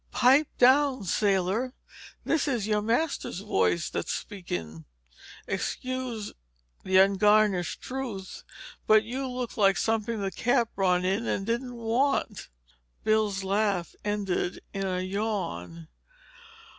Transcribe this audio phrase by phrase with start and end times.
[0.09, 1.75] Pipe down, sailor!
[2.25, 4.85] This is your master's voice what's speaking.
[5.45, 6.33] Excuse
[6.83, 8.41] the ungarnished truth,
[8.87, 12.49] but you look like something the cat brought in and didn't want!"
[13.03, 15.87] Bill's laugh ended in a yawn.